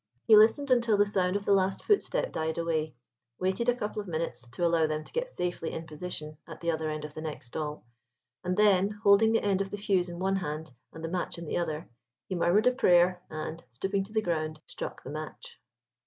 [0.25, 4.47] He listened until the sound of the last footstep died away—waited a couple of minutes,
[4.47, 7.45] to allow them to get safely in position at the other end of the next
[7.45, 11.45] stall—and then, holding the end of the fuse in one hand and the match in
[11.45, 11.87] the other,
[12.27, 15.61] he murmured a prayer, and, stooping to the ground, struck the match.